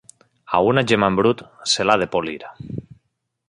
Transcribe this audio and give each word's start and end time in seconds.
A 0.59 0.61
una 0.69 0.83
gema 0.91 1.09
en 1.13 1.19
brut 1.19 1.45
se 1.75 1.87
l'ha 1.87 1.99
de 2.05 2.11
polir. 2.17 2.41